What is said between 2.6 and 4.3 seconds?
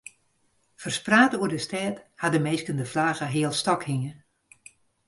de flagge healstôk hinge.